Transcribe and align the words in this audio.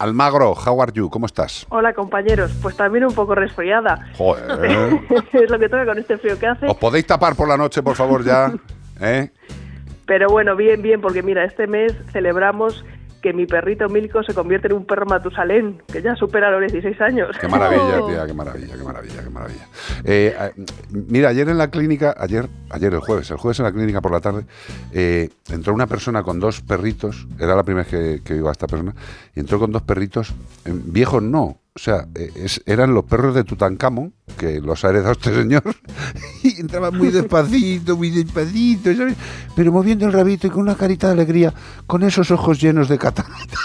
Almagro, 0.00 0.54
how 0.54 0.80
are 0.80 0.90
you? 0.94 1.10
¿Cómo 1.10 1.26
estás? 1.26 1.66
Hola 1.68 1.92
compañeros, 1.92 2.50
pues 2.62 2.74
también 2.74 3.04
un 3.04 3.14
poco 3.14 3.34
resfriada. 3.34 4.10
Joder. 4.16 4.98
es 5.34 5.50
lo 5.50 5.58
que 5.58 5.68
toca 5.68 5.84
con 5.84 5.98
este 5.98 6.16
frío 6.16 6.38
que 6.38 6.46
hace. 6.46 6.66
¿Os 6.68 6.76
podéis 6.78 7.06
tapar 7.06 7.36
por 7.36 7.46
la 7.46 7.58
noche, 7.58 7.82
por 7.82 7.94
favor, 7.96 8.24
ya? 8.24 8.50
¿Eh? 9.02 9.28
Pero 10.06 10.30
bueno, 10.30 10.56
bien, 10.56 10.80
bien, 10.80 11.02
porque 11.02 11.22
mira, 11.22 11.44
este 11.44 11.66
mes 11.66 11.94
celebramos 12.12 12.82
que 13.20 13.32
mi 13.32 13.46
perrito 13.46 13.88
Milko 13.88 14.22
se 14.22 14.34
convierte 14.34 14.68
en 14.68 14.74
un 14.74 14.84
perro 14.84 15.06
Matusalén, 15.06 15.82
que 15.92 16.02
ya 16.02 16.14
supera 16.16 16.50
los 16.50 16.60
16 16.72 17.00
años. 17.00 17.36
Qué 17.40 17.48
maravilla, 17.48 18.00
tía, 18.08 18.26
qué 18.26 18.34
maravilla, 18.34 18.76
qué 18.76 18.82
maravilla, 18.82 19.22
qué 19.22 19.30
maravilla. 19.30 19.68
Eh, 20.04 20.36
eh, 20.38 20.64
mira, 20.90 21.28
ayer 21.28 21.48
en 21.48 21.58
la 21.58 21.70
clínica, 21.70 22.14
ayer, 22.18 22.48
ayer 22.70 22.92
el 22.92 23.00
jueves, 23.00 23.30
el 23.30 23.36
jueves 23.36 23.58
en 23.60 23.64
la 23.64 23.72
clínica 23.72 24.00
por 24.00 24.12
la 24.12 24.20
tarde, 24.20 24.44
eh, 24.92 25.28
entró 25.50 25.74
una 25.74 25.86
persona 25.86 26.22
con 26.22 26.40
dos 26.40 26.62
perritos, 26.62 27.26
era 27.38 27.54
la 27.54 27.62
primera 27.62 27.84
vez 27.84 27.90
que, 27.90 28.24
que 28.24 28.36
iba 28.36 28.48
a 28.48 28.52
esta 28.52 28.66
persona, 28.66 28.94
y 29.34 29.40
entró 29.40 29.58
con 29.58 29.72
dos 29.72 29.82
perritos, 29.82 30.34
viejos 30.64 31.22
no, 31.22 31.60
o 31.72 31.78
sea, 31.78 32.08
eran 32.66 32.94
los 32.94 33.04
perros 33.04 33.34
de 33.34 33.44
Tutankamón, 33.44 34.12
que 34.36 34.60
los 34.60 34.84
ha 34.84 34.90
heredado 34.90 35.12
este 35.12 35.34
señor, 35.34 35.62
y 36.60 36.62
entraban 36.62 36.94
muy 36.94 37.08
despacito, 37.08 37.96
muy 37.96 38.10
despacito, 38.10 38.94
¿sabes? 38.94 39.16
Pero 39.56 39.72
moviendo 39.72 40.06
el 40.06 40.12
rabito 40.12 40.46
y 40.46 40.50
con 40.50 40.60
una 40.60 40.74
carita 40.74 41.06
de 41.06 41.14
alegría, 41.14 41.54
con 41.86 42.02
esos 42.02 42.30
ojos 42.30 42.60
llenos 42.60 42.86
de 42.88 42.98
cataratas. 42.98 43.58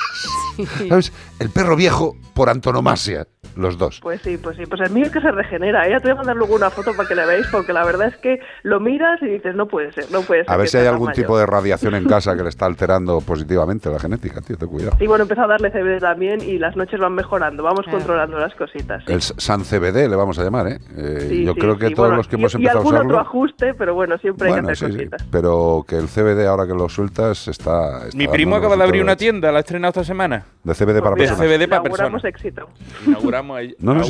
¿Sabes? 0.88 1.12
El 1.38 1.50
perro 1.50 1.76
viejo 1.76 2.16
por 2.34 2.50
antonomasia 2.50 3.28
los 3.56 3.78
dos. 3.78 4.00
Pues 4.02 4.22
sí, 4.22 4.38
pues 4.38 4.58
sí. 4.58 4.66
Pues 4.66 4.82
el 4.82 4.92
mío 4.92 5.06
es 5.06 5.12
que 5.12 5.22
se 5.22 5.32
regenera. 5.32 5.88
¿eh? 5.88 5.96
Te 6.00 6.04
voy 6.04 6.12
a 6.12 6.16
mandar 6.16 6.36
luego 6.36 6.56
una 6.56 6.70
foto 6.70 6.94
para 6.96 7.08
que 7.08 7.16
la 7.16 7.26
veáis, 7.26 7.48
porque 7.48 7.74
la 7.74 7.86
verdad 7.86 8.08
es 8.08 8.18
que 8.18 8.40
lo 8.64 8.80
miras 8.80 9.22
y 9.22 9.28
dices, 9.28 9.56
no 9.56 9.68
puede 9.68 9.92
ser, 9.92 10.12
no 10.12 10.22
puede 10.22 10.44
ser. 10.44 10.54
A 10.54 10.58
ver 10.58 10.68
si 10.68 10.78
hay 10.78 10.88
algún 10.88 11.12
tipo 11.14 11.38
de 11.38 11.46
radiación 11.46 11.96
en 11.96 12.06
casa 12.06 12.36
que 12.36 12.44
le 12.44 12.50
está 12.50 12.66
alterando 12.76 13.22
positivamente 13.22 13.90
la 13.90 14.00
genética, 14.00 14.42
tío, 14.42 14.58
ten 14.58 14.68
cuidado. 14.68 14.98
Y 15.00 15.08
bueno, 15.08 15.24
empezó 15.24 15.42
a 15.44 15.48
darle 15.48 15.72
CBD 15.72 16.00
también 16.00 16.42
y 16.42 16.58
las 16.58 16.76
noches 16.76 17.00
van 17.00 17.14
mejorando, 17.14 17.64
vamos 17.64 17.86
controlando 17.90 18.38
las 18.38 18.54
cositas. 18.56 19.04
El 19.08 19.22
San 19.22 19.64
CBD 19.64 20.08
le 20.10 20.16
vamos 20.16 20.38
a 20.40 20.44
llamar, 20.44 20.68
¿eh? 20.68 20.80
eh 20.98 21.44
yo 21.46 21.56
creo 21.56 21.78
que 21.78 21.92
todos 21.92 22.16
los 22.16 22.28
que 22.28 22.36
hemos 22.36 22.54
empezado 22.56 22.80
a 22.80 22.82
usarlo... 22.82 22.98
Y 22.98 23.02
algún 23.02 23.12
otro 23.12 23.22
ajuste, 23.22 23.74
pero 23.74 23.94
bueno, 23.94 24.18
siempre 24.18 24.52
hay 24.52 24.62
que 24.62 24.72
hacer 24.72 24.92
cositas. 24.92 25.24
Pero 25.32 25.86
que 25.88 25.98
el 25.98 26.08
CBD, 26.08 26.46
ahora 26.48 26.66
que 26.68 26.74
lo 26.74 26.90
sueltas, 26.90 27.48
está... 27.48 28.06
Mi 28.14 28.28
primo 28.28 28.56
acaba 28.56 28.76
de 28.76 28.84
abrir 28.84 29.02
una 29.02 29.16
tienda, 29.16 29.52
la 29.52 29.60
ha 29.60 29.62
estrenado 29.62 29.90
esta 29.90 30.04
semana. 30.04 30.46
De 30.64 30.74
CBD 30.74 31.00
para 31.02 31.16
pues 31.16 31.30
personas. 31.30 31.58
CBD 31.58 31.70
para 31.70 31.84
personas. 31.84 32.26
éxito. 32.26 32.70
Inauguramos, 33.06 33.45
no, 33.46 33.94
no, 33.94 34.02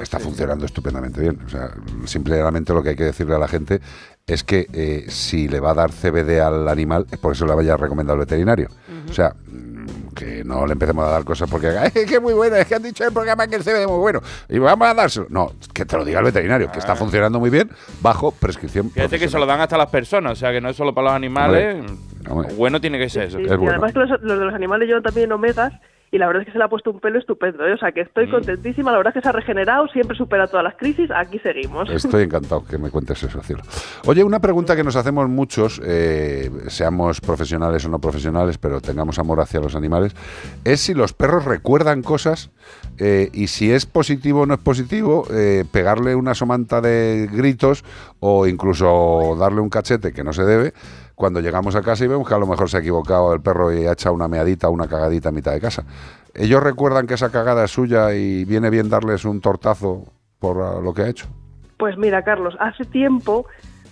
está, 0.00 0.18
funcionando 0.18 0.64
estupendamente 0.64 1.20
bien. 1.20 1.38
O 1.46 1.48
sea, 1.48 1.70
simplemente 2.04 2.72
lo 2.72 2.82
que 2.82 2.90
hay 2.90 2.96
que 2.96 3.04
decirle 3.04 3.34
a 3.34 3.38
la 3.38 3.48
gente 3.48 3.80
es 4.26 4.42
que 4.42 4.66
eh, 4.72 5.04
si 5.08 5.48
le 5.48 5.60
va 5.60 5.72
a 5.72 5.74
dar 5.74 5.90
CBD 5.90 6.40
al 6.40 6.68
animal 6.68 7.06
es 7.10 7.18
porque 7.18 7.38
se 7.38 7.44
lo 7.44 7.54
vaya 7.54 7.76
recomendado 7.76 8.14
el 8.14 8.20
veterinario. 8.20 8.68
O 9.08 9.12
sea, 9.12 9.34
mm, 9.46 10.14
que 10.14 10.44
no 10.44 10.66
le 10.66 10.72
empecemos 10.72 11.04
a 11.04 11.10
dar 11.10 11.24
cosas 11.24 11.50
porque 11.50 11.68
es 11.94 12.06
que 12.06 12.14
es 12.14 12.22
muy 12.22 12.32
bueno, 12.32 12.56
es 12.56 12.66
que 12.66 12.74
han 12.74 12.82
dicho 12.82 13.02
en 13.02 13.08
el 13.08 13.12
programa 13.12 13.46
que 13.46 13.56
el 13.56 13.62
CBD 13.62 13.82
es 13.82 13.88
muy 13.88 13.98
bueno 13.98 14.20
y 14.48 14.58
vamos 14.58 14.88
a 14.88 14.94
dárselo. 14.94 15.26
No, 15.28 15.52
que 15.72 15.84
te 15.84 15.96
lo 15.96 16.04
diga 16.04 16.20
el 16.20 16.24
veterinario, 16.24 16.70
que 16.72 16.78
está 16.78 16.92
ah. 16.92 16.96
funcionando 16.96 17.38
muy 17.38 17.50
bien 17.50 17.70
bajo 18.00 18.30
prescripción. 18.30 18.90
Fíjate 18.90 19.18
que 19.18 19.28
se 19.28 19.38
lo 19.38 19.46
dan 19.46 19.60
hasta 19.60 19.76
las 19.76 19.90
personas, 19.90 20.32
o 20.32 20.36
sea 20.36 20.52
que 20.52 20.60
no 20.60 20.70
es 20.70 20.76
solo 20.76 20.94
para 20.94 21.08
los 21.08 21.14
animales. 21.14 21.84
Bueno 22.56 22.80
tiene 22.80 22.98
que 22.98 23.10
ser 23.10 23.24
eso. 23.24 23.40
y 23.40 23.46
además 23.48 23.94
los, 23.94 24.08
los, 24.22 24.38
de 24.38 24.44
los 24.44 24.54
animales 24.54 24.88
llevan 24.88 25.02
también 25.02 25.30
omegas 25.32 25.74
y 26.14 26.18
la 26.18 26.28
verdad 26.28 26.42
es 26.42 26.46
que 26.46 26.52
se 26.52 26.58
le 26.58 26.64
ha 26.64 26.68
puesto 26.68 26.92
un 26.92 27.00
pelo 27.00 27.18
estupendo, 27.18 27.66
¿eh? 27.66 27.72
o 27.72 27.76
sea 27.76 27.90
que 27.90 28.02
estoy 28.02 28.28
mm. 28.28 28.30
contentísima, 28.30 28.92
la 28.92 28.98
verdad 28.98 29.10
es 29.10 29.14
que 29.14 29.22
se 29.22 29.28
ha 29.30 29.32
regenerado, 29.32 29.88
siempre 29.88 30.16
supera 30.16 30.46
todas 30.46 30.62
las 30.62 30.76
crisis, 30.76 31.10
aquí 31.10 31.40
seguimos. 31.40 31.90
Estoy 31.90 32.22
encantado 32.22 32.64
que 32.64 32.78
me 32.78 32.88
cuentes 32.88 33.20
eso, 33.24 33.42
cielo. 33.42 33.64
Oye, 34.06 34.22
una 34.22 34.38
pregunta 34.38 34.76
que 34.76 34.84
nos 34.84 34.94
hacemos 34.94 35.28
muchos, 35.28 35.80
eh, 35.84 36.52
seamos 36.68 37.20
profesionales 37.20 37.84
o 37.84 37.88
no 37.88 37.98
profesionales, 37.98 38.58
pero 38.58 38.80
tengamos 38.80 39.18
amor 39.18 39.40
hacia 39.40 39.58
los 39.58 39.74
animales, 39.74 40.14
es 40.64 40.82
si 40.82 40.94
los 40.94 41.14
perros 41.14 41.46
recuerdan 41.46 42.02
cosas 42.02 42.52
eh, 42.98 43.28
y 43.32 43.48
si 43.48 43.72
es 43.72 43.84
positivo 43.84 44.42
o 44.42 44.46
no 44.46 44.54
es 44.54 44.60
positivo, 44.60 45.26
pegarle 45.72 46.14
una 46.14 46.34
somanta 46.34 46.80
de 46.80 47.28
gritos 47.32 47.84
o 48.20 48.46
incluso 48.46 49.36
darle 49.36 49.60
un 49.60 49.68
cachete 49.68 50.12
que 50.12 50.22
no 50.22 50.32
se 50.32 50.44
debe 50.44 50.74
cuando 51.14 51.40
llegamos 51.40 51.76
a 51.76 51.82
casa 51.82 52.04
y 52.04 52.08
vemos 52.08 52.28
que 52.28 52.34
a 52.34 52.38
lo 52.38 52.46
mejor 52.46 52.68
se 52.68 52.78
ha 52.78 52.80
equivocado 52.80 53.32
el 53.34 53.40
perro 53.40 53.72
y 53.72 53.86
ha 53.86 53.92
echado 53.92 54.14
una 54.14 54.28
meadita, 54.28 54.68
una 54.68 54.88
cagadita 54.88 55.28
a 55.28 55.32
mitad 55.32 55.52
de 55.52 55.60
casa. 55.60 55.84
¿Ellos 56.34 56.62
recuerdan 56.62 57.06
que 57.06 57.14
esa 57.14 57.30
cagada 57.30 57.64
es 57.64 57.70
suya 57.70 58.12
y 58.14 58.44
viene 58.44 58.70
bien 58.70 58.88
darles 58.88 59.24
un 59.24 59.40
tortazo 59.40 60.04
por 60.38 60.60
ah, 60.62 60.80
lo 60.82 60.92
que 60.92 61.02
ha 61.02 61.08
hecho? 61.08 61.26
Pues 61.76 61.96
mira, 61.96 62.22
Carlos, 62.22 62.56
hace 62.58 62.84
tiempo 62.84 63.46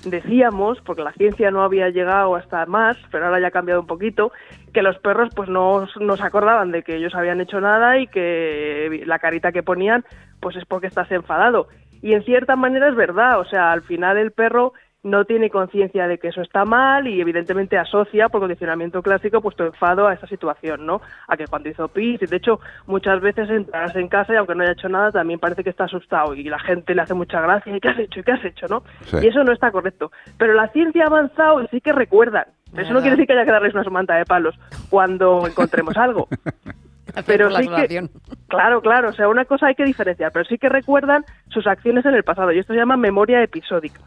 decíamos, 0.04 0.80
porque 0.84 1.02
la 1.02 1.12
ciencia 1.12 1.50
no 1.50 1.62
había 1.62 1.88
llegado 1.90 2.34
hasta 2.34 2.66
más, 2.66 2.96
pero 3.10 3.26
ahora 3.26 3.40
ya 3.40 3.48
ha 3.48 3.52
cambiado 3.52 3.80
un 3.80 3.86
poquito, 3.86 4.32
que 4.72 4.82
los 4.82 4.98
perros 4.98 5.28
pues 5.34 5.48
no, 5.48 5.86
no 6.00 6.16
se 6.16 6.22
acordaban 6.22 6.72
de 6.72 6.82
que 6.82 6.96
ellos 6.96 7.14
habían 7.14 7.40
hecho 7.40 7.60
nada 7.60 7.98
y 7.98 8.06
que 8.08 9.02
la 9.06 9.18
carita 9.18 9.52
que 9.52 9.62
ponían 9.62 10.04
pues 10.40 10.56
es 10.56 10.64
porque 10.64 10.88
estás 10.88 11.10
enfadado. 11.12 11.68
Y 12.00 12.14
en 12.14 12.24
cierta 12.24 12.56
manera 12.56 12.88
es 12.88 12.96
verdad, 12.96 13.38
o 13.38 13.44
sea, 13.44 13.70
al 13.70 13.82
final 13.82 14.18
el 14.18 14.32
perro 14.32 14.72
no 15.02 15.24
tiene 15.24 15.50
conciencia 15.50 16.06
de 16.06 16.18
que 16.18 16.28
eso 16.28 16.42
está 16.42 16.64
mal 16.64 17.08
y 17.08 17.20
evidentemente 17.20 17.76
asocia 17.76 18.28
por 18.28 18.40
condicionamiento 18.40 19.02
clásico 19.02 19.40
pues 19.40 19.56
tu 19.56 19.64
enfado 19.64 20.06
a 20.06 20.14
esa 20.14 20.26
situación, 20.28 20.86
¿no? 20.86 21.00
A 21.26 21.36
que 21.36 21.46
cuando 21.46 21.68
hizo 21.68 21.88
pis, 21.88 22.22
y 22.22 22.26
de 22.26 22.36
hecho 22.36 22.60
muchas 22.86 23.20
veces 23.20 23.50
entras 23.50 23.94
en 23.96 24.08
casa 24.08 24.32
y 24.32 24.36
aunque 24.36 24.54
no 24.54 24.62
haya 24.62 24.72
hecho 24.72 24.88
nada 24.88 25.10
también 25.10 25.40
parece 25.40 25.64
que 25.64 25.70
está 25.70 25.84
asustado 25.84 26.34
y 26.34 26.44
la 26.44 26.60
gente 26.60 26.94
le 26.94 27.02
hace 27.02 27.14
mucha 27.14 27.40
gracia, 27.40 27.76
¿y 27.76 27.80
qué 27.80 27.88
has 27.88 27.98
hecho? 27.98 28.20
¿y 28.20 28.22
qué 28.22 28.32
has 28.32 28.44
hecho? 28.44 28.66
¿no? 28.68 28.84
Y 29.20 29.26
eso 29.26 29.42
no 29.42 29.52
está 29.52 29.72
correcto. 29.72 30.12
Pero 30.38 30.54
la 30.54 30.68
ciencia 30.68 31.04
ha 31.04 31.06
avanzado 31.08 31.62
y 31.62 31.68
sí 31.68 31.80
que 31.80 31.92
recuerdan. 31.92 32.44
Eso 32.76 32.92
no 32.92 33.00
quiere 33.00 33.16
decir 33.16 33.26
que 33.26 33.34
haya 33.34 33.44
que 33.44 33.52
darles 33.52 33.74
una 33.74 33.84
somanta 33.84 34.14
de 34.14 34.24
palos 34.24 34.58
cuando 34.88 35.46
encontremos 35.46 35.96
algo. 35.96 36.28
pero 37.26 37.50
sí 37.50 37.68
que, 37.68 38.08
claro, 38.48 38.80
claro, 38.80 39.10
o 39.10 39.12
sea, 39.12 39.28
una 39.28 39.44
cosa 39.44 39.66
hay 39.66 39.74
que 39.74 39.84
diferenciar, 39.84 40.32
pero 40.32 40.44
sí 40.46 40.56
que 40.56 40.70
recuerdan 40.70 41.24
sus 41.48 41.66
acciones 41.66 42.06
en 42.06 42.14
el 42.14 42.22
pasado 42.22 42.52
y 42.52 42.58
esto 42.58 42.72
se 42.72 42.78
llama 42.78 42.96
memoria 42.96 43.42
episódica 43.42 44.00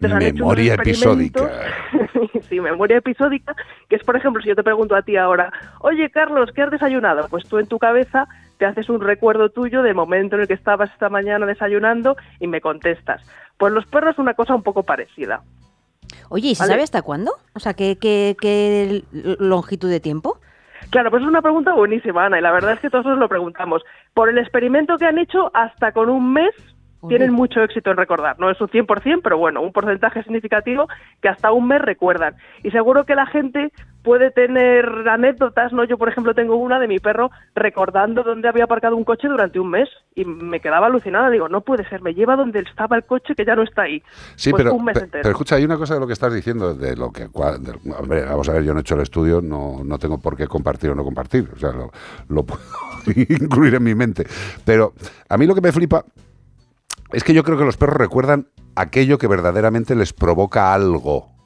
memoria 0.00 0.74
episódica. 0.74 1.50
sí, 2.48 2.60
memoria 2.60 2.98
episódica, 2.98 3.54
que 3.88 3.96
es, 3.96 4.04
por 4.04 4.16
ejemplo, 4.16 4.42
si 4.42 4.48
yo 4.48 4.56
te 4.56 4.62
pregunto 4.62 4.94
a 4.94 5.02
ti 5.02 5.16
ahora, 5.16 5.52
oye, 5.80 6.10
Carlos, 6.10 6.50
¿qué 6.54 6.62
has 6.62 6.70
desayunado? 6.70 7.28
Pues 7.28 7.44
tú 7.48 7.58
en 7.58 7.66
tu 7.66 7.78
cabeza 7.78 8.26
te 8.58 8.66
haces 8.66 8.88
un 8.88 9.00
recuerdo 9.00 9.50
tuyo 9.50 9.82
del 9.82 9.94
momento 9.94 10.36
en 10.36 10.42
el 10.42 10.48
que 10.48 10.54
estabas 10.54 10.90
esta 10.90 11.08
mañana 11.08 11.46
desayunando 11.46 12.16
y 12.40 12.46
me 12.46 12.60
contestas. 12.60 13.22
Pues 13.56 13.72
los 13.72 13.86
perros 13.86 14.18
una 14.18 14.34
cosa 14.34 14.54
un 14.54 14.62
poco 14.62 14.82
parecida. 14.82 15.42
Oye, 16.28 16.50
¿y 16.50 16.54
se 16.54 16.64
sabe 16.64 16.82
hasta 16.82 17.02
cuándo? 17.02 17.32
O 17.54 17.60
sea, 17.60 17.74
¿qué, 17.74 17.96
qué, 18.00 18.36
qué 18.40 19.04
longitud 19.12 19.90
de 19.90 20.00
tiempo? 20.00 20.38
Claro, 20.90 21.10
pues 21.10 21.22
es 21.22 21.28
una 21.28 21.42
pregunta 21.42 21.74
buenísima, 21.74 22.26
Ana, 22.26 22.38
y 22.38 22.42
la 22.42 22.52
verdad 22.52 22.72
es 22.72 22.80
que 22.80 22.90
todos 22.90 23.04
nos 23.04 23.18
lo 23.18 23.28
preguntamos. 23.28 23.82
Por 24.14 24.28
el 24.28 24.38
experimento 24.38 24.96
que 24.96 25.06
han 25.06 25.18
hecho, 25.18 25.50
hasta 25.54 25.92
con 25.92 26.08
un 26.08 26.32
mes 26.32 26.54
tienen 27.06 27.32
mucho 27.32 27.62
éxito 27.62 27.90
en 27.90 27.96
recordar. 27.96 28.38
No 28.40 28.50
es 28.50 28.60
un 28.60 28.68
100%, 28.68 29.20
pero 29.22 29.38
bueno, 29.38 29.60
un 29.60 29.72
porcentaje 29.72 30.22
significativo 30.22 30.88
que 31.22 31.28
hasta 31.28 31.52
un 31.52 31.68
mes 31.68 31.80
recuerdan. 31.80 32.34
Y 32.62 32.70
seguro 32.70 33.04
que 33.04 33.14
la 33.14 33.26
gente 33.26 33.72
puede 34.02 34.30
tener 34.30 34.86
anécdotas, 35.08 35.72
¿no? 35.72 35.84
Yo, 35.84 35.98
por 35.98 36.08
ejemplo, 36.08 36.34
tengo 36.34 36.56
una 36.56 36.80
de 36.80 36.88
mi 36.88 36.98
perro 36.98 37.30
recordando 37.54 38.22
dónde 38.22 38.48
había 38.48 38.64
aparcado 38.64 38.96
un 38.96 39.04
coche 39.04 39.28
durante 39.28 39.60
un 39.60 39.70
mes 39.70 39.88
y 40.14 40.24
me 40.24 40.60
quedaba 40.60 40.86
alucinada. 40.86 41.30
Digo, 41.30 41.48
no 41.48 41.60
puede 41.60 41.86
ser, 41.88 42.02
me 42.02 42.14
lleva 42.14 42.34
donde 42.34 42.60
estaba 42.60 42.96
el 42.96 43.04
coche 43.04 43.34
que 43.34 43.44
ya 43.44 43.54
no 43.54 43.62
está 43.62 43.82
ahí. 43.82 44.02
Sí, 44.34 44.50
pues 44.50 44.64
pero, 44.64 44.78
pero 45.10 45.28
escucha, 45.28 45.56
hay 45.56 45.64
una 45.64 45.76
cosa 45.76 45.94
de 45.94 46.00
lo 46.00 46.06
que 46.06 46.14
estás 46.14 46.32
diciendo, 46.32 46.74
de 46.74 46.96
lo 46.96 47.12
que... 47.12 47.28
hombre, 47.34 48.24
vamos 48.24 48.48
a 48.48 48.52
ver, 48.52 48.64
yo 48.64 48.72
no 48.72 48.80
he 48.80 48.82
hecho 48.82 48.94
el 48.94 49.02
estudio, 49.02 49.40
no, 49.42 49.82
no 49.84 49.98
tengo 49.98 50.18
por 50.18 50.36
qué 50.36 50.46
compartir 50.46 50.90
o 50.90 50.94
no 50.94 51.04
compartir. 51.04 51.48
O 51.54 51.58
sea, 51.58 51.72
lo, 51.72 51.90
lo 52.28 52.44
puedo 52.44 52.62
incluir 53.14 53.74
en 53.74 53.82
mi 53.82 53.94
mente. 53.94 54.26
Pero 54.64 54.94
a 55.28 55.36
mí 55.36 55.46
lo 55.46 55.54
que 55.54 55.60
me 55.60 55.72
flipa 55.72 56.04
es 57.12 57.24
que 57.24 57.34
yo 57.34 57.42
creo 57.44 57.58
que 57.58 57.64
los 57.64 57.76
perros 57.76 57.96
recuerdan 57.96 58.48
aquello 58.74 59.18
que 59.18 59.26
verdaderamente 59.26 59.94
les 59.94 60.12
provoca 60.12 60.72
algo. 60.72 61.36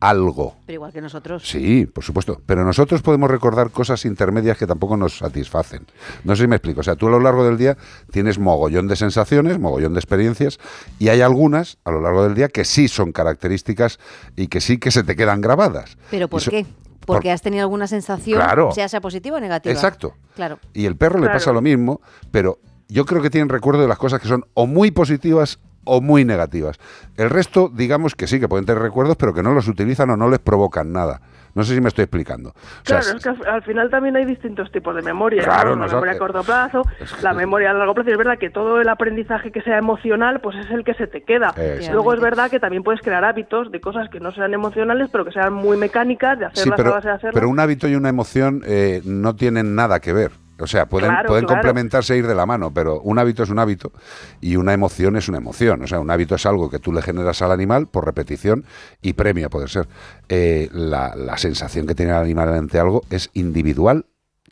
Algo. 0.00 0.54
Pero 0.64 0.74
igual 0.74 0.92
que 0.92 1.00
nosotros. 1.00 1.42
Sí, 1.44 1.84
por 1.86 2.04
supuesto. 2.04 2.40
Pero 2.46 2.64
nosotros 2.64 3.02
podemos 3.02 3.28
recordar 3.28 3.70
cosas 3.70 4.04
intermedias 4.04 4.56
que 4.56 4.64
tampoco 4.64 4.96
nos 4.96 5.18
satisfacen. 5.18 5.86
No 6.22 6.36
sé 6.36 6.42
si 6.42 6.48
me 6.48 6.54
explico. 6.54 6.80
O 6.80 6.84
sea, 6.84 6.94
tú 6.94 7.08
a 7.08 7.10
lo 7.10 7.18
largo 7.18 7.44
del 7.44 7.58
día 7.58 7.76
tienes 8.12 8.38
mogollón 8.38 8.86
de 8.86 8.94
sensaciones, 8.94 9.58
mogollón 9.58 9.94
de 9.94 9.98
experiencias, 9.98 10.60
y 11.00 11.08
hay 11.08 11.20
algunas 11.20 11.78
a 11.84 11.90
lo 11.90 12.00
largo 12.00 12.22
del 12.22 12.34
día 12.34 12.48
que 12.48 12.64
sí 12.64 12.86
son 12.86 13.10
características 13.10 13.98
y 14.36 14.46
que 14.46 14.60
sí 14.60 14.78
que 14.78 14.92
se 14.92 15.02
te 15.02 15.16
quedan 15.16 15.40
grabadas. 15.40 15.98
¿Pero 16.12 16.28
por 16.28 16.48
qué? 16.48 16.64
Porque 17.04 17.32
has 17.32 17.42
tenido 17.42 17.62
alguna 17.62 17.88
sensación, 17.88 18.40
sea 18.72 18.88
sea 18.88 19.00
positiva 19.00 19.38
o 19.38 19.40
negativa. 19.40 19.72
Exacto. 19.72 20.14
Claro. 20.36 20.60
Y 20.74 20.86
el 20.86 20.96
perro 20.96 21.18
le 21.18 21.26
pasa 21.26 21.52
lo 21.52 21.62
mismo, 21.62 22.00
pero 22.30 22.60
yo 22.88 23.04
creo 23.04 23.22
que 23.22 23.30
tienen 23.30 23.48
recuerdo 23.48 23.82
de 23.82 23.88
las 23.88 23.98
cosas 23.98 24.20
que 24.20 24.28
son 24.28 24.44
o 24.54 24.66
muy 24.66 24.90
positivas 24.90 25.58
o 25.84 26.00
muy 26.00 26.24
negativas. 26.24 26.78
El 27.16 27.30
resto, 27.30 27.70
digamos 27.72 28.14
que 28.14 28.26
sí, 28.26 28.40
que 28.40 28.48
pueden 28.48 28.66
tener 28.66 28.82
recuerdos, 28.82 29.16
pero 29.16 29.32
que 29.32 29.42
no 29.42 29.52
los 29.52 29.68
utilizan 29.68 30.10
o 30.10 30.16
no 30.16 30.28
les 30.28 30.38
provocan 30.38 30.92
nada. 30.92 31.20
No 31.54 31.64
sé 31.64 31.74
si 31.74 31.80
me 31.80 31.88
estoy 31.88 32.04
explicando. 32.04 32.52
claro, 32.84 33.16
es 33.16 33.24
que 33.24 33.30
al, 33.30 33.62
final 33.62 33.90
también 33.90 34.14
hay 34.14 34.24
distintos 34.24 34.70
tipos 34.70 34.94
de 34.94 35.02
memoria. 35.02 35.42
Claro, 35.42 35.74
La 35.74 35.86
memoria 35.86 36.12
a 36.12 36.18
corto 36.18 36.44
plazo, 36.44 36.82
la 37.22 37.32
memoria 37.32 37.70
a 37.70 37.74
largo 37.74 37.94
plazo. 37.94 38.10
Y 38.10 38.12
es 38.12 38.18
verdad 38.18 38.38
que 38.38 38.50
todo 38.50 38.80
el 38.80 38.88
aprendizaje 38.88 39.50
que 39.50 39.62
sea 39.62 39.78
emocional, 39.78 40.40
pues 40.40 40.56
es 40.56 40.70
el 40.70 40.84
que 40.84 40.94
se 40.94 41.06
te 41.06 41.24
queda. 41.24 41.54
Luego 41.90 42.14
es 42.14 42.20
verdad 42.20 42.50
que 42.50 42.60
también 42.60 42.84
puedes 42.84 43.00
crear 43.00 43.24
hábitos 43.24 43.72
de 43.72 43.80
cosas 43.80 44.08
que 44.08 44.20
no 44.20 44.30
sean 44.32 44.54
emocionales, 44.54 45.08
pero 45.10 45.24
que 45.24 45.32
sean 45.32 45.52
muy 45.52 45.76
mecánicas, 45.76 46.38
de 46.38 46.44
hacerlas 46.44 46.76
pero, 46.76 46.90
a 46.90 46.94
base 46.94 47.08
de 47.08 47.14
hacerlas. 47.14 47.34
Pero 47.34 47.48
un 47.48 47.58
hábito 47.58 47.88
y 47.88 47.96
una 47.96 48.10
emoción 48.10 48.62
eh, 48.66 49.00
no 49.04 49.34
tienen 49.34 49.74
nada 49.74 50.00
que 50.00 50.12
ver. 50.12 50.30
O 50.58 50.66
sea, 50.66 50.86
pueden, 50.86 51.12
pueden 51.26 51.46
complementarse 51.46 52.14
e 52.14 52.18
ir 52.18 52.26
de 52.26 52.34
la 52.34 52.46
mano, 52.46 52.72
pero 52.72 53.00
un 53.00 53.18
hábito 53.18 53.42
es 53.42 53.50
un 53.50 53.58
hábito 53.58 53.92
y 54.40 54.56
una 54.56 54.72
emoción 54.72 55.16
es 55.16 55.28
una 55.28 55.38
emoción. 55.38 55.82
O 55.82 55.86
sea, 55.86 56.00
un 56.00 56.10
hábito 56.10 56.34
es 56.34 56.46
algo 56.46 56.70
que 56.70 56.78
tú 56.78 56.92
le 56.92 57.02
generas 57.02 57.42
al 57.42 57.52
animal 57.52 57.86
por 57.86 58.04
repetición 58.04 58.64
y 59.02 59.12
premia, 59.12 59.48
puede 59.48 59.68
ser. 59.68 59.88
Eh, 60.28 60.68
la, 60.72 61.14
la 61.16 61.38
sensación 61.38 61.86
que 61.86 61.94
tiene 61.94 62.12
el 62.12 62.18
animal 62.18 62.52
ante 62.54 62.78
algo 62.78 63.02
es 63.10 63.30
individual 63.34 64.04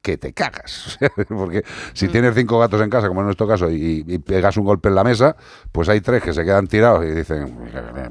que 0.06 0.16
te 0.16 0.32
cagas. 0.32 0.98
Porque 1.28 1.64
si 1.92 2.06
mm. 2.06 2.12
tienes 2.12 2.34
cinco 2.36 2.60
gatos 2.60 2.80
en 2.80 2.88
casa, 2.88 3.08
como 3.08 3.22
en 3.22 3.26
nuestro 3.26 3.48
caso, 3.48 3.68
y, 3.68 4.04
pegas 4.20 4.56
un 4.56 4.64
golpe 4.64 4.88
en 4.88 4.94
la 4.94 5.02
mesa, 5.02 5.34
pues 5.72 5.88
hay 5.88 6.00
tres 6.00 6.22
que 6.22 6.32
se 6.32 6.44
quedan 6.44 6.68
tirados 6.68 7.04
y 7.04 7.10
dicen, 7.10 7.52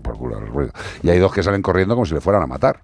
por 0.03 0.17
culo 0.17 0.39
el 0.39 0.47
ruido. 0.47 0.73
Y 1.03 1.09
hay 1.09 1.19
dos 1.19 1.31
que 1.31 1.41
salen 1.41 1.61
corriendo 1.61 1.95
como 1.95 2.05
si 2.05 2.13
le 2.13 2.19
fueran 2.19 2.43
a 2.43 2.47
matar. 2.47 2.83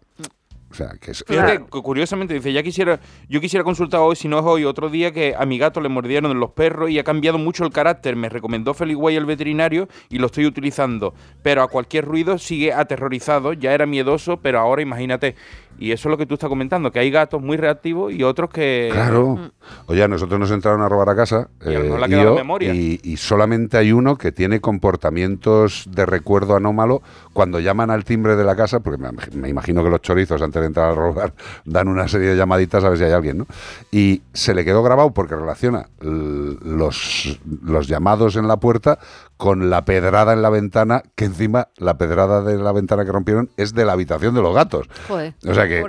O 0.71 0.73
sea, 0.73 0.93
que 0.99 1.11
es, 1.11 1.23
Fíjate, 1.27 1.59
curiosamente 1.59 2.33
dice, 2.33 2.53
ya 2.53 2.63
quisiera, 2.63 2.99
yo 3.27 3.41
quisiera 3.41 3.63
consultar 3.63 3.99
hoy, 3.99 4.15
si 4.15 4.27
no 4.27 4.39
es 4.39 4.45
hoy, 4.45 4.63
otro 4.63 4.89
día 4.89 5.11
que 5.11 5.35
a 5.37 5.45
mi 5.45 5.57
gato 5.57 5.81
le 5.81 5.89
mordieron 5.89 6.39
los 6.39 6.51
perros 6.51 6.89
y 6.89 6.97
ha 6.97 7.03
cambiado 7.03 7.37
mucho 7.37 7.65
el 7.65 7.71
carácter. 7.71 8.15
Me 8.15 8.29
recomendó 8.29 8.73
Way 8.73 9.15
el 9.15 9.25
veterinario 9.25 9.87
y 10.09 10.17
lo 10.17 10.27
estoy 10.27 10.45
utilizando. 10.45 11.13
Pero 11.43 11.61
a 11.61 11.67
cualquier 11.67 12.05
ruido 12.05 12.37
sigue 12.37 12.73
aterrorizado, 12.73 13.53
ya 13.53 13.73
era 13.73 13.85
miedoso, 13.85 14.37
pero 14.37 14.59
ahora 14.59 14.81
imagínate. 14.81 15.35
Y 15.77 15.91
eso 15.91 16.09
es 16.09 16.11
lo 16.11 16.17
que 16.17 16.25
tú 16.25 16.35
estás 16.35 16.49
comentando, 16.49 16.91
que 16.91 16.99
hay 16.99 17.09
gatos 17.09 17.41
muy 17.41 17.57
reactivos 17.57 18.13
y 18.13 18.23
otros 18.23 18.49
que... 18.51 18.89
Claro. 18.91 19.35
Mm. 19.35 19.51
Oye, 19.87 20.03
a 20.03 20.07
nosotros 20.07 20.39
nos 20.39 20.51
entraron 20.51 20.81
a 20.81 20.89
robar 20.89 21.09
a 21.09 21.15
casa 21.15 21.49
y, 21.65 21.73
eh, 21.73 22.33
memoria. 22.35 22.73
y, 22.73 23.17
solamente 23.17 23.77
hay 23.77 23.91
uno 23.91 24.17
que 24.17 24.31
tiene 24.31 24.61
comportamientos 24.61 25.85
de 25.89 26.05
recuerdo 26.05 26.55
anómalo 26.55 27.01
cuando 27.33 27.59
llaman 27.59 27.89
al 27.89 28.03
timbre 28.03 28.35
de 28.35 28.43
la 28.43 28.55
casa, 28.55 28.81
porque 28.81 29.01
me, 29.33 29.49
imagino 29.49 29.83
que 29.83 29.89
los 29.89 30.01
chorizos 30.01 30.41
antes 30.41 30.60
de 30.61 30.67
entrar 30.67 30.91
a 30.91 30.95
robar 30.95 31.33
dan 31.65 31.87
una 31.87 32.07
serie 32.07 32.29
de 32.29 32.37
llamaditas 32.37 32.83
a 32.83 32.89
ver 32.89 32.97
si 32.97 33.03
hay 33.03 33.11
alguien, 33.11 33.39
¿no? 33.39 33.47
Y 33.91 34.21
se 34.33 34.53
le 34.53 34.63
quedó 34.63 34.83
grabado 34.83 35.11
porque 35.11 35.35
relaciona 35.35 35.87
los, 35.99 37.39
los 37.63 37.87
llamados 37.87 38.35
en 38.35 38.47
la 38.47 38.57
puerta 38.57 38.99
con 39.37 39.69
la 39.69 39.85
pedrada 39.85 40.33
en 40.33 40.41
la 40.41 40.49
ventana, 40.49 41.03
que 41.15 41.25
encima 41.25 41.69
la 41.77 41.97
pedrada 41.97 42.43
de 42.43 42.57
la 42.57 42.71
ventana 42.71 43.05
que 43.05 43.11
rompieron 43.11 43.49
es 43.57 43.73
de 43.73 43.85
la 43.85 43.93
habitación 43.93 44.35
de 44.35 44.41
los 44.41 44.53
gatos. 44.53 44.87
Joder, 45.07 45.33
o 45.47 45.53
sea 45.53 45.67
que, 45.67 45.83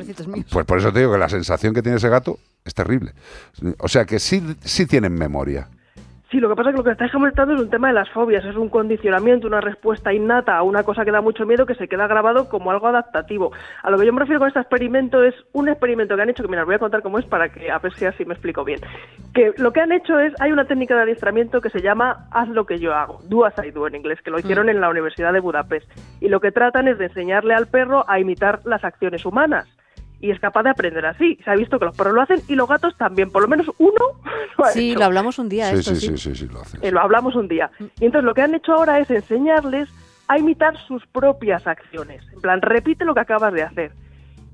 pues 0.51 0.67
por 0.67 0.79
eso 0.79 0.93
te 0.93 1.01
digo 1.01 1.13
que 1.13 1.19
la 1.19 1.29
sensación 1.29 1.75
que 1.75 1.83
tiene 1.83 1.99
ese 1.99 2.09
gato 2.09 2.39
es 2.65 2.75
terrible. 2.75 3.13
O 3.79 3.89
sea 3.89 4.05
que 4.05 4.19
sí, 4.19 4.57
sí 4.65 4.87
tienen 4.87 5.15
memoria. 5.15 5.69
Sí, 6.33 6.41
lo 6.41 6.49
que 6.49 6.57
pasa 6.57 6.71
es 6.71 6.73
que 6.73 6.79
lo 6.79 6.85
que 6.85 6.93
estáis 6.93 7.13
comentando 7.13 7.53
es 7.53 7.61
un 7.61 7.69
tema 7.69 7.89
de 7.89 7.93
las 7.93 8.09
fobias, 8.09 8.43
es 8.47 8.57
un 8.57 8.71
condicionamiento, 8.71 9.47
una 9.47 9.61
respuesta 9.61 10.15
innata 10.15 10.57
a 10.57 10.63
una 10.63 10.83
cosa 10.83 11.05
que 11.05 11.11
da 11.11 11.21
mucho 11.21 11.45
miedo 11.45 11.67
que 11.67 11.75
se 11.75 11.89
queda 11.89 12.07
grabado 12.07 12.49
como 12.49 12.71
algo 12.71 12.89
adaptativo. 12.89 13.53
A 13.83 13.91
lo 13.91 13.99
que 13.99 14.07
yo 14.07 14.15
me 14.15 14.21
refiero 14.21 14.39
con 14.39 14.49
este 14.49 14.61
experimento 14.61 15.23
es 15.23 15.35
un 15.53 15.69
experimento 15.69 16.17
que 16.17 16.23
han 16.23 16.31
hecho, 16.31 16.43
que 16.43 16.49
mira, 16.49 16.63
os 16.63 16.67
voy 16.67 16.77
a 16.77 16.79
contar 16.79 17.03
cómo 17.03 17.19
es 17.19 17.27
para 17.27 17.51
que 17.51 17.71
a 17.71 17.79
ver 17.81 17.93
si 17.93 18.07
así 18.07 18.25
me 18.25 18.33
explico 18.33 18.65
bien. 18.65 18.81
Que 19.35 19.53
lo 19.59 19.75
que 19.75 19.83
han 19.83 19.93
hecho 19.93 20.19
es, 20.19 20.33
hay 20.41 20.53
una 20.53 20.65
técnica 20.65 20.97
de 20.97 21.03
adiestramiento 21.03 21.61
que 21.61 21.69
se 21.69 21.83
llama 21.83 22.27
haz 22.31 22.49
lo 22.49 22.65
que 22.65 22.79
yo 22.79 22.95
hago, 22.95 23.21
do 23.29 23.45
as 23.45 23.55
I 23.63 23.71
do 23.71 23.87
en 23.87 23.95
inglés, 23.95 24.23
que 24.23 24.31
lo 24.31 24.39
hicieron 24.39 24.69
mm. 24.69 24.71
en 24.71 24.81
la 24.81 24.89
Universidad 24.89 25.35
de 25.35 25.41
Budapest. 25.41 25.87
Y 26.23 26.31
lo 26.31 26.41
que 26.41 26.51
tratan 26.51 26.89
es 26.89 26.97
de 26.97 27.07
enseñarle 27.07 27.53
al 27.53 27.67
perro 27.67 28.07
a 28.09 28.19
imitar 28.19 28.61
las 28.65 28.85
acciones 28.85 29.27
humanas 29.27 29.69
y 30.23 30.31
es 30.31 30.41
capaz 30.41 30.63
de 30.63 30.71
aprender 30.71 31.05
así. 31.05 31.37
Se 31.45 31.51
ha 31.51 31.57
visto 31.57 31.79
que 31.79 31.85
los 31.85 31.97
perros 31.97 32.15
lo 32.15 32.23
hacen 32.23 32.41
y 32.49 32.55
los 32.55 32.69
gatos 32.69 32.97
también, 32.97 33.31
por 33.31 33.43
lo 33.43 33.49
menos 33.49 33.67
uno 33.79 34.01
lo 34.59 34.65
ha 34.65 34.69
Sí, 34.69 34.95
lo 34.95 35.05
hablamos 35.05 35.39
un 35.39 35.49
día. 35.49 35.77
Sí, 35.77 35.83
sí, 35.83 36.17
sí, 36.17 36.35
sí, 36.35 36.47
lo 36.47 36.61
hacen. 36.61 36.81
Eh, 36.83 36.93
lo 36.93 37.01
hablamos 37.01 37.35
un 37.35 37.49
día. 37.49 37.71
Y 38.01 38.07
entonces 38.07 38.25
lo 38.25 38.33
que 38.33 38.43
han 38.43 38.55
hecho 38.55 38.73
ahora 38.73 39.01
es 39.01 39.11
enseñarles 39.11 39.89
a 40.29 40.39
imitar 40.39 40.79
sus 40.87 41.05
propias 41.09 41.67
acciones. 41.67 42.23
En 42.33 42.41
plan, 42.41 42.63
repite 42.63 43.05
lo 43.05 43.15
que 43.15 43.21
acabas 43.21 43.53
de 43.53 43.65
hacer. 43.65 43.93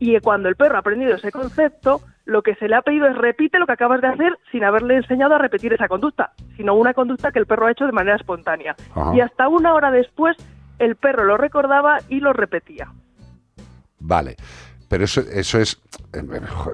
Y 0.00 0.19
cuando 0.20 0.49
el 0.49 0.56
perro 0.56 0.76
ha 0.76 0.81
aprendido 0.81 1.15
ese 1.15 1.31
concepto, 1.31 2.00
lo 2.25 2.43
que 2.43 2.55
se 2.55 2.67
le 2.67 2.76
ha 2.76 2.82
pedido 2.82 3.06
es 3.06 3.17
repite 3.17 3.59
lo 3.59 3.67
que 3.67 3.73
acabas 3.73 4.00
de 4.00 4.09
hacer 4.09 4.38
sin 4.50 4.64
haberle 4.64 4.97
enseñado 4.97 5.35
a 5.35 5.38
repetir 5.38 5.75
esa 5.75 5.88
conducta, 5.88 6.32
sino 6.56 6.75
una 6.75 6.94
conducta 6.94 7.31
que 7.31 7.41
el 7.41 7.47
perro 7.47 7.67
ha 7.67 7.73
hecho 7.73 7.85
de 7.85 7.93
manera 7.93 8.17
espontánea. 8.17 8.75
Y 9.14 9.21
hasta 9.21 9.49
una 9.49 9.75
hora 9.75 9.91
después, 9.91 10.37
el 10.79 10.97
perro 10.97 11.25
lo 11.25 11.37
recordaba 11.37 11.99
y 12.09 12.21
lo 12.21 12.32
repetía. 12.32 12.91
Vale. 13.99 14.37
Pero 14.88 15.05
eso, 15.05 15.20
eso 15.20 15.61
es, 15.61 15.79
eh, 16.14 16.23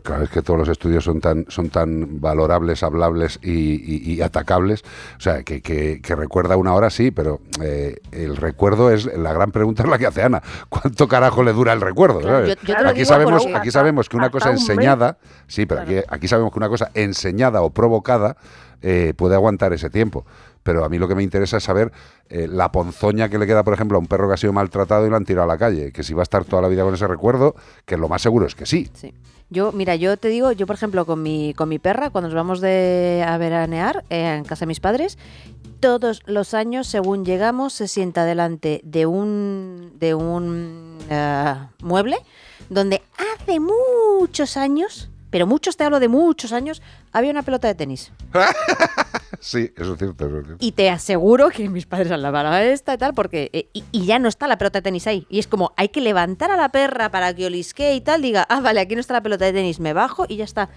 cada 0.02 0.20
vez 0.20 0.30
que 0.30 0.42
todos 0.42 0.58
los 0.58 0.68
estudios 0.68 1.02
son 1.02 1.20
tan, 1.20 1.46
son 1.48 1.68
tan 1.68 2.20
valorables, 2.20 2.82
hablables 2.82 3.40
y, 3.42 4.20
atacables, 4.22 4.84
o 5.18 5.20
sea, 5.20 5.42
que, 5.42 5.60
que, 5.60 6.14
recuerda 6.14 6.56
una 6.56 6.74
hora 6.74 6.90
sí, 6.90 7.10
pero 7.10 7.40
eh, 7.60 7.96
el 8.12 8.36
recuerdo 8.36 8.90
es, 8.92 9.06
la 9.06 9.32
gran 9.32 9.50
pregunta 9.50 9.82
es 9.82 9.88
la 9.88 9.98
que 9.98 10.06
hace 10.06 10.22
Ana, 10.22 10.42
¿cuánto 10.68 11.08
carajo 11.08 11.42
le 11.42 11.52
dura 11.52 11.72
el 11.72 11.80
recuerdo? 11.80 12.20
aquí, 12.86 13.04
sabemos, 13.04 13.46
aquí 13.52 13.72
sabemos 13.72 14.08
que 14.08 14.16
una 14.16 14.30
cosa 14.30 14.50
enseñada, 14.50 15.18
sí, 15.48 15.66
pero 15.66 15.80
aquí, 15.80 15.96
aquí 16.08 16.28
sabemos 16.28 16.52
que 16.52 16.58
una 16.58 16.68
cosa 16.68 16.90
enseñada 16.94 17.62
o 17.62 17.70
provocada 17.70 18.36
eh, 18.84 19.14
puede 19.16 19.34
aguantar 19.34 19.72
ese 19.72 19.90
tiempo 19.90 20.24
pero 20.64 20.84
a 20.84 20.88
mí 20.88 20.98
lo 20.98 21.06
que 21.06 21.14
me 21.14 21.22
interesa 21.22 21.58
es 21.58 21.64
saber 21.64 21.92
eh, 22.28 22.48
la 22.50 22.72
ponzoña 22.72 23.28
que 23.28 23.38
le 23.38 23.46
queda, 23.46 23.62
por 23.62 23.74
ejemplo, 23.74 23.98
a 23.98 24.00
un 24.00 24.08
perro 24.08 24.26
que 24.26 24.34
ha 24.34 24.38
sido 24.38 24.52
maltratado 24.52 25.06
y 25.06 25.10
lo 25.10 25.16
han 25.16 25.24
tirado 25.24 25.44
a 25.44 25.46
la 25.54 25.58
calle, 25.58 25.92
que 25.92 26.02
si 26.02 26.14
va 26.14 26.22
a 26.22 26.24
estar 26.24 26.44
toda 26.44 26.62
la 26.62 26.68
vida 26.68 26.82
con 26.82 26.94
ese 26.94 27.06
recuerdo, 27.06 27.54
que 27.84 27.96
lo 27.96 28.08
más 28.08 28.22
seguro 28.22 28.46
es 28.46 28.56
que 28.56 28.66
sí. 28.66 28.88
Sí. 28.94 29.14
Yo, 29.50 29.72
mira, 29.72 29.94
yo 29.94 30.16
te 30.16 30.28
digo, 30.28 30.50
yo 30.52 30.66
por 30.66 30.74
ejemplo 30.74 31.04
con 31.04 31.22
mi, 31.22 31.52
con 31.52 31.68
mi 31.68 31.78
perra, 31.78 32.08
cuando 32.08 32.28
nos 32.28 32.34
vamos 32.34 32.60
de, 32.62 33.22
a 33.28 33.36
veranear 33.36 34.04
eh, 34.08 34.36
en 34.38 34.44
casa 34.44 34.60
de 34.64 34.68
mis 34.68 34.80
padres, 34.80 35.18
todos 35.80 36.22
los 36.24 36.54
años, 36.54 36.86
según 36.86 37.26
llegamos, 37.26 37.74
se 37.74 37.86
sienta 37.86 38.24
delante 38.24 38.80
de 38.84 39.04
un, 39.04 39.92
de 39.98 40.14
un 40.14 40.96
eh, 41.10 41.54
mueble 41.82 42.16
donde 42.70 43.02
hace 43.38 43.60
muchos 43.60 44.56
años, 44.56 45.10
pero 45.34 45.48
muchos 45.48 45.76
te 45.76 45.82
hablo 45.82 45.98
de 45.98 46.06
muchos 46.06 46.52
años, 46.52 46.80
había 47.10 47.32
una 47.32 47.42
pelota 47.42 47.66
de 47.66 47.74
tenis. 47.74 48.12
sí, 49.40 49.72
eso 49.76 49.92
es, 49.94 49.98
cierto, 49.98 50.28
Y 50.60 50.72
te 50.72 50.90
aseguro 50.90 51.50
que 51.50 51.68
mis 51.68 51.86
padres 51.86 52.10
han 52.10 52.22
lavado 52.22 52.54
esta 52.56 52.94
y 52.94 52.98
tal, 52.98 53.14
porque. 53.14 53.50
Eh, 53.52 53.68
y, 53.72 54.04
ya 54.04 54.18
no 54.18 54.28
está 54.28 54.46
la 54.46 54.58
pelota 54.58 54.78
de 54.78 54.82
tenis 54.82 55.06
ahí. 55.06 55.26
Y 55.30 55.38
es 55.38 55.46
como, 55.46 55.72
hay 55.76 55.88
que 55.88 56.00
levantar 56.00 56.50
a 56.50 56.56
la 56.56 56.70
perra 56.70 57.10
para 57.10 57.34
que 57.34 57.46
olisque 57.46 57.94
y 57.94 58.00
tal, 58.00 58.22
diga, 58.22 58.46
ah, 58.48 58.60
vale, 58.60 58.80
aquí 58.80 58.94
no 58.94 59.00
está 59.00 59.14
la 59.14 59.22
pelota 59.22 59.44
de 59.46 59.52
tenis, 59.52 59.80
me 59.80 59.92
bajo 59.92 60.26
y 60.28 60.36
ya 60.36 60.44
está. 60.44 60.68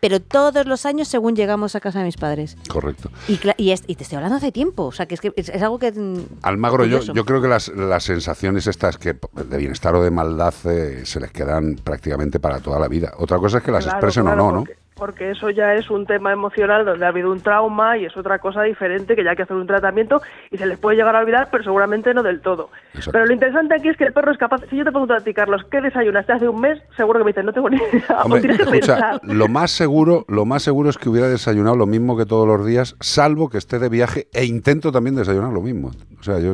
Pero 0.00 0.20
todos 0.20 0.66
los 0.66 0.84
años 0.84 1.06
según 1.06 1.36
llegamos 1.36 1.76
a 1.76 1.80
casa 1.80 2.00
de 2.00 2.06
mis 2.06 2.16
padres. 2.16 2.56
Correcto. 2.68 3.08
Y, 3.28 3.38
y, 3.56 3.94
te 3.94 4.02
estoy 4.02 4.16
hablando 4.16 4.38
hace 4.38 4.50
tiempo. 4.50 4.86
O 4.86 4.92
sea, 4.92 5.06
que 5.06 5.14
es, 5.14 5.20
que 5.20 5.32
es, 5.36 5.62
algo 5.62 5.78
que. 5.78 5.92
Mm, 5.92 6.24
Almagro, 6.42 6.84
yo, 6.86 7.00
yo 7.00 7.24
creo 7.24 7.40
que 7.40 7.46
las, 7.46 7.68
las, 7.68 8.02
sensaciones 8.02 8.66
estas 8.66 8.98
que 8.98 9.14
de 9.14 9.56
bienestar 9.56 9.94
o 9.94 10.02
de 10.02 10.10
maldad 10.10 10.54
eh, 10.64 11.02
se 11.04 11.20
les 11.20 11.30
quedan 11.30 11.76
prácticamente 11.76 12.40
para 12.40 12.58
toda 12.58 12.80
la 12.80 12.88
vida. 12.88 13.12
Otra 13.18 13.38
cosa 13.38 13.58
es 13.58 13.62
que 13.62 13.70
las 13.70 13.86
expresen 13.86 14.26
o 14.26 14.34
no, 14.34 14.50
¿no? 14.50 14.58
porque 14.64 14.81
eso 15.30 15.50
ya 15.50 15.74
es 15.74 15.90
un 15.90 16.06
tema 16.06 16.32
emocional 16.32 16.84
donde 16.84 17.04
ha 17.04 17.08
habido 17.08 17.30
un 17.30 17.40
trauma 17.40 17.98
y 17.98 18.04
es 18.04 18.16
otra 18.16 18.38
cosa 18.38 18.62
diferente 18.62 19.16
que 19.16 19.24
ya 19.24 19.30
hay 19.30 19.36
que 19.36 19.42
hacer 19.42 19.56
un 19.56 19.66
tratamiento 19.66 20.22
y 20.50 20.58
se 20.58 20.66
les 20.66 20.78
puede 20.78 20.96
llegar 20.96 21.16
a 21.16 21.20
olvidar, 21.20 21.48
pero 21.50 21.64
seguramente 21.64 22.14
no 22.14 22.22
del 22.22 22.40
todo. 22.40 22.70
Pero 23.10 23.26
lo 23.26 23.32
interesante 23.32 23.74
aquí 23.74 23.88
es 23.88 23.96
que 23.96 24.04
el 24.04 24.12
perro 24.12 24.32
es 24.32 24.38
capaz, 24.38 24.60
si 24.70 24.76
yo 24.76 24.84
te 24.84 24.90
pregunto 24.90 25.14
a 25.14 25.20
ti, 25.20 25.34
Carlos, 25.34 25.62
¿qué 25.70 25.80
desayunaste 25.80 26.32
hace 26.32 26.48
un 26.48 26.60
mes? 26.60 26.80
Seguro 26.96 27.18
que 27.18 27.24
me 27.24 27.30
dices, 27.30 27.44
no 27.44 27.52
tengo 27.52 27.70
ni 27.70 27.76
idea. 27.76 29.20
lo 29.22 29.48
más 29.48 29.70
seguro, 29.70 30.24
lo 30.28 30.44
más 30.44 30.62
seguro 30.62 30.90
es 30.90 30.98
que 30.98 31.08
hubiera 31.08 31.28
desayunado 31.28 31.76
lo 31.76 31.86
mismo 31.86 32.16
que 32.16 32.26
todos 32.26 32.46
los 32.46 32.64
días, 32.66 32.96
salvo 33.00 33.48
que 33.48 33.58
esté 33.58 33.78
de 33.78 33.88
viaje 33.88 34.28
e 34.32 34.44
intento 34.44 34.92
también 34.92 35.16
desayunar 35.16 35.52
lo 35.52 35.62
mismo. 35.62 35.90
O 36.20 36.22
sea, 36.22 36.38
yo 36.38 36.52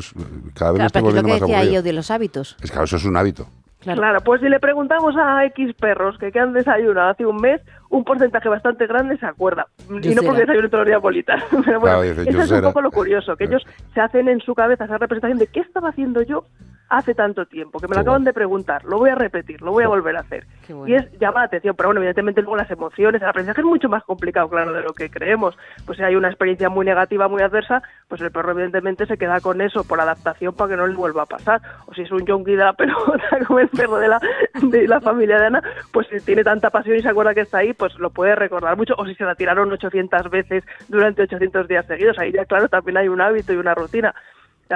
cada 0.54 0.72
vez 0.72 0.80
me 0.80 0.86
estoy 0.86 1.02
volviendo 1.02 1.28
más 1.28 1.42
aburrido. 1.42 1.72
yo 1.72 1.82
de 1.82 1.92
los 1.92 2.10
hábitos. 2.10 2.56
Es 2.62 2.70
que 2.70 2.82
eso 2.82 2.96
es 2.96 3.04
un 3.04 3.16
hábito. 3.16 3.46
Claro. 3.80 4.20
pues 4.22 4.40
si 4.40 4.48
le 4.48 4.58
preguntamos 4.58 5.14
a 5.16 5.44
X 5.46 5.72
perros 5.74 6.18
que, 6.18 6.32
que 6.32 6.40
han 6.40 6.52
desayunado 6.52 7.10
hace 7.10 7.24
un 7.24 7.36
mes, 7.36 7.60
un 7.90 8.04
porcentaje 8.04 8.48
bastante 8.48 8.86
grande 8.86 9.16
se 9.18 9.26
acuerda. 9.26 9.66
y 9.88 10.14
no 10.14 10.22
porque 10.22 10.40
desayunen 10.40 10.70
todos 10.70 10.82
los 10.82 10.88
días 10.88 11.02
bolitas. 11.02 11.42
Pero 11.64 11.80
bueno, 11.80 12.02
eso 12.02 12.22
es 12.42 12.50
un 12.50 12.62
poco 12.62 12.80
lo 12.80 12.90
curioso, 12.90 13.36
que 13.36 13.44
ellos 13.44 13.64
se 13.94 14.00
hacen 14.00 14.28
en 14.28 14.40
su 14.40 14.54
cabeza 14.54 14.84
esa 14.84 14.98
representación 14.98 15.38
de 15.38 15.46
qué 15.46 15.60
estaba 15.60 15.90
haciendo 15.90 16.22
yo 16.22 16.44
hace 16.88 17.14
tanto 17.14 17.46
tiempo, 17.46 17.78
que 17.78 17.88
me 17.88 17.94
lo 17.94 18.00
acaban 18.00 18.24
de 18.24 18.32
preguntar, 18.32 18.84
lo 18.84 18.98
voy 18.98 19.10
a 19.10 19.14
repetir, 19.14 19.60
lo 19.60 19.72
voy 19.72 19.84
a 19.84 19.88
volver 19.88 20.16
a 20.16 20.20
hacer. 20.20 20.46
Y 20.86 20.94
es 20.94 21.10
llama 21.18 21.40
la 21.40 21.46
atención, 21.46 21.74
pero 21.76 21.88
bueno, 21.88 22.00
evidentemente 22.00 22.40
luego 22.40 22.56
las 22.56 22.70
emociones, 22.70 23.20
el 23.20 23.28
aprendizaje 23.28 23.60
es 23.60 23.66
mucho 23.66 23.88
más 23.88 24.04
complicado, 24.04 24.48
claro, 24.48 24.72
de 24.72 24.82
lo 24.82 24.92
que 24.92 25.10
creemos. 25.10 25.56
Pues 25.84 25.98
si 25.98 26.04
hay 26.04 26.16
una 26.16 26.28
experiencia 26.28 26.68
muy 26.68 26.86
negativa, 26.86 27.28
muy 27.28 27.42
adversa, 27.42 27.82
pues 28.08 28.20
el 28.20 28.30
perro 28.30 28.52
evidentemente 28.52 29.06
se 29.06 29.18
queda 29.18 29.40
con 29.40 29.60
eso 29.60 29.84
por 29.84 30.00
adaptación 30.00 30.54
para 30.54 30.70
que 30.70 30.76
no 30.76 30.86
le 30.86 30.94
vuelva 30.94 31.22
a 31.22 31.26
pasar. 31.26 31.60
O 31.86 31.94
si 31.94 32.02
es 32.02 32.10
un 32.10 32.24
yonki 32.24 32.52
de 32.52 32.64
la 32.64 32.72
pelota, 32.74 33.38
como 33.46 33.60
el 33.60 33.68
perro 33.68 33.98
de 33.98 34.08
la, 34.08 34.20
de 34.62 34.88
la 34.88 35.00
familia 35.00 35.38
de 35.38 35.46
Ana, 35.46 35.62
pues 35.92 36.06
si 36.08 36.20
tiene 36.20 36.42
tanta 36.44 36.70
pasión 36.70 36.96
y 36.96 37.02
se 37.02 37.08
acuerda 37.08 37.34
que 37.34 37.42
está 37.42 37.58
ahí, 37.58 37.72
pues 37.74 37.98
lo 37.98 38.10
puede 38.10 38.34
recordar 38.34 38.76
mucho. 38.76 38.94
O 38.96 39.06
si 39.06 39.14
se 39.14 39.24
la 39.24 39.34
tiraron 39.34 39.70
800 39.70 40.30
veces 40.30 40.64
durante 40.88 41.22
800 41.22 41.68
días 41.68 41.86
seguidos, 41.86 42.18
ahí 42.18 42.32
ya 42.32 42.44
claro, 42.44 42.68
también 42.68 42.96
hay 42.96 43.08
un 43.08 43.20
hábito 43.20 43.52
y 43.52 43.56
una 43.56 43.74
rutina. 43.74 44.14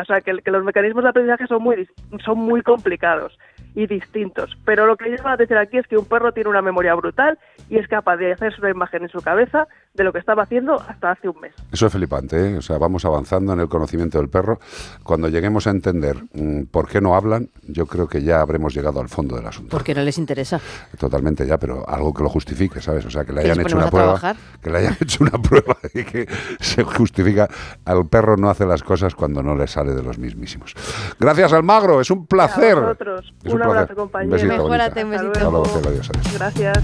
O 0.01 0.05
sea, 0.05 0.21
que, 0.21 0.33
los 0.33 0.65
mecanismos 0.65 1.05
de 1.05 1.11
aprendizaje 1.11 1.47
son 1.47 1.63
muy, 1.63 1.89
son 2.25 2.39
muy 2.39 2.63
complicados. 2.63 3.39
Y 3.75 3.87
distintos. 3.87 4.57
Pero 4.65 4.87
lo 4.87 4.97
que 4.97 5.11
llama 5.11 5.31
la 5.31 5.35
atención 5.35 5.59
aquí 5.59 5.79
es 5.79 5.87
que 5.87 5.97
un 5.97 6.05
perro 6.05 6.33
tiene 6.33 6.51
una 6.51 6.63
memoria 6.63 6.95
brutal 6.95 7.39
y 7.69 7.79
es 7.79 7.89
capaz 7.89 8.17
de 8.17 8.33
hacerse 8.33 8.61
una 8.61 8.71
imagen 8.71 9.03
en 9.03 9.09
su 9.09 9.21
cabeza 9.21 9.67
de 9.95 10.05
lo 10.05 10.13
que 10.13 10.19
estaba 10.19 10.43
haciendo 10.43 10.75
hasta 10.75 11.11
hace 11.11 11.29
un 11.29 11.41
mes. 11.41 11.55
Eso 11.71 11.87
es 11.87 11.93
flipante, 11.93 12.51
¿eh? 12.53 12.57
O 12.57 12.63
sea, 12.63 12.79
vamos 12.79 13.05
avanzando 13.05 13.53
en 13.53 13.61
el 13.61 13.69
conocimiento 13.69 14.19
del 14.19 14.29
perro. 14.29 14.59
Cuando 15.03 15.29
lleguemos 15.29 15.67
a 15.67 15.71
entender 15.71 16.17
mm, 16.33 16.65
por 16.71 16.89
qué 16.89 17.01
no 17.01 17.15
hablan, 17.15 17.49
yo 17.63 17.87
creo 17.87 18.09
que 18.09 18.23
ya 18.23 18.41
habremos 18.41 18.75
llegado 18.75 19.01
al 19.01 19.09
fondo 19.09 19.37
del 19.37 19.47
asunto. 19.47 19.77
Porque 19.77 19.95
no 19.95 20.03
les 20.03 20.19
interesa. 20.19 20.61
Totalmente 20.99 21.47
ya, 21.47 21.59
pero 21.59 21.89
algo 21.89 22.13
que 22.15 22.23
lo 22.23 22.29
justifique, 22.29 22.81
¿sabes? 22.81 23.05
O 23.07 23.11
sea, 23.11 23.25
que 23.25 23.33
le 23.33 23.43
hayan 23.43 23.61
hecho 23.61 23.77
una 23.77 23.91
prueba, 23.91 24.19
trabajar. 24.19 24.37
que 24.63 24.71
le 24.71 24.79
hayan 24.79 24.97
hecho 25.01 25.25
una 25.25 25.39
prueba 25.43 25.77
y 25.95 26.05
que 26.05 26.27
se 26.61 26.83
justifica. 26.85 27.49
Al 27.85 28.07
perro 28.07 28.37
no 28.37 28.49
hace 28.49 28.67
las 28.67 28.83
cosas 28.83 29.15
cuando 29.15 29.43
no 29.43 29.55
le 29.55 29.67
sale 29.67 29.95
de 29.95 30.03
los 30.03 30.19
mismísimos. 30.19 30.75
Gracias, 31.19 31.53
Almagro, 31.53 32.01
es 32.01 32.11
un 32.11 32.27
placer. 32.27 32.79
A 32.79 32.81
vosotros. 32.81 33.35
Es 33.45 33.53
Un 33.53 33.62
placer. 33.65 33.83
abrazo, 33.83 33.95
compañeros. 33.97 34.41
besito, 34.41 34.63
Mejórate, 34.63 35.05
un 35.05 35.11
besito. 35.11 35.33
Hasta 35.33 35.51
luego, 35.51 35.81
adiós, 35.85 36.11
adiós. 36.11 36.35
Gracias. 36.35 36.79